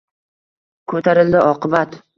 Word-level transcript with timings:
Ko’tarildi 0.95 1.47
oqibat. 1.53 2.05